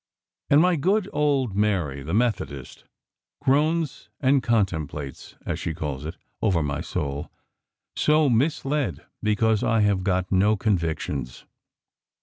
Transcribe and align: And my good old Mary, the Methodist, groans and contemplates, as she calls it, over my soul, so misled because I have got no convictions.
And 0.49 0.61
my 0.61 0.77
good 0.77 1.07
old 1.13 1.55
Mary, 1.55 2.01
the 2.01 2.11
Methodist, 2.15 2.85
groans 3.39 4.09
and 4.19 4.41
contemplates, 4.41 5.35
as 5.45 5.59
she 5.59 5.75
calls 5.75 6.05
it, 6.07 6.17
over 6.41 6.63
my 6.63 6.81
soul, 6.81 7.31
so 7.95 8.27
misled 8.27 9.05
because 9.21 9.63
I 9.63 9.81
have 9.81 10.03
got 10.03 10.31
no 10.31 10.57
convictions. 10.57 11.45